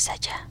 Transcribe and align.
más 0.00 0.08
allá 0.08 0.48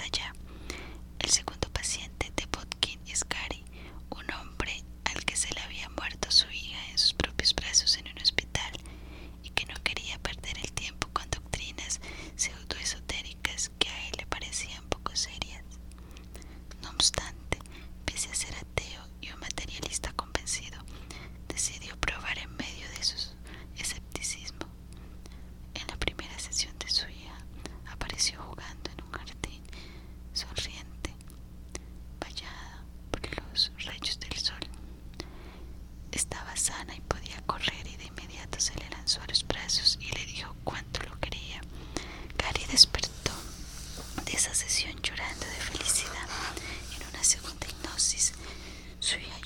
allá. 0.00 0.32
El 1.18 1.30
segundo 1.30 1.67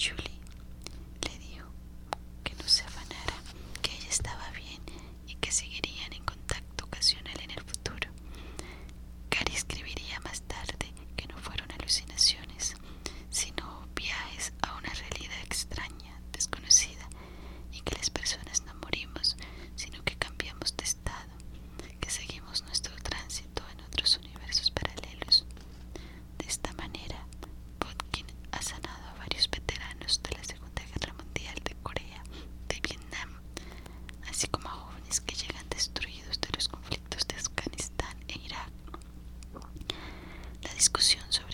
Чули. 0.03 0.32
discusión 40.83 41.23
sobre 41.29 41.52